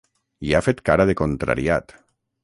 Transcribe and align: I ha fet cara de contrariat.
I 0.45 0.53
ha 0.53 0.61
fet 0.67 0.79
cara 0.89 1.05
de 1.09 1.15
contrariat. 1.19 1.95